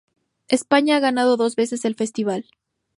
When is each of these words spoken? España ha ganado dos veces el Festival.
España 0.47 0.97
ha 0.97 0.99
ganado 0.99 1.37
dos 1.37 1.55
veces 1.55 1.85
el 1.85 1.93
Festival. 1.93 2.45